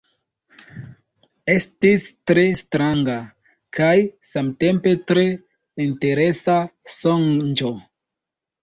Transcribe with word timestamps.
Estis 1.55 2.07
tre 2.31 2.47
stranga, 2.63 3.19
kaj 3.79 3.93
samtempe 4.33 4.97
tre 5.13 5.29
interesa 5.87 6.59
sonĝo. 6.99 7.77